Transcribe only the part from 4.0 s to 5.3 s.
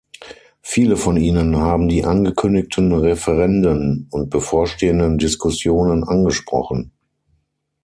und bevorstehenden